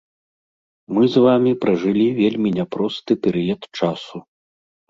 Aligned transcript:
Мы 0.97 1.03
з 1.15 1.21
вамі 1.25 1.53
пражылі 1.65 2.07
вельмі 2.21 2.49
няпросты 2.57 3.11
перыяд 3.27 3.61
часу. 3.77 4.17